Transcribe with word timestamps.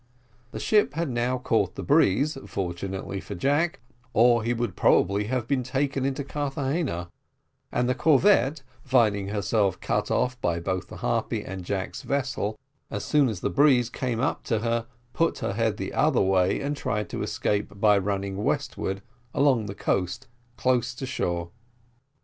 The 0.49 0.59
ship 0.59 0.95
had 0.95 1.09
now 1.11 1.37
caught 1.37 1.75
the 1.75 1.83
breeze, 1.83 2.35
fortunately 2.47 3.19
for 3.21 3.35
Jack, 3.35 3.81
or 4.13 4.43
he 4.43 4.51
would 4.51 4.75
probably 4.75 5.25
have 5.25 5.47
been 5.47 5.61
taken 5.61 6.05
into 6.05 6.23
Carthagena; 6.23 7.09
and 7.71 7.87
the 7.87 7.93
corvette, 7.93 8.63
finding 8.83 9.27
herself 9.27 9.79
cut 9.79 10.09
off 10.09 10.41
by 10.41 10.59
both 10.59 10.87
the 10.87 10.95
Harpy 11.05 11.45
and 11.45 11.63
Jack's 11.63 12.01
vessel, 12.01 12.57
as 12.89 13.05
soon 13.05 13.29
as 13.29 13.41
the 13.41 13.51
breeze 13.51 13.91
came 13.91 14.19
up 14.19 14.41
to 14.45 14.61
her, 14.61 14.87
put 15.13 15.37
her 15.37 15.53
head 15.53 15.77
the 15.77 15.93
other 15.93 16.19
way, 16.21 16.59
and 16.59 16.75
tried 16.75 17.07
to 17.11 17.21
escape 17.21 17.79
by 17.79 17.95
running 17.95 18.37
westward 18.43 19.03
along 19.35 19.67
the 19.67 19.75
coast 19.75 20.25
close 20.57 20.99
in 20.99 21.05
shore. 21.05 21.51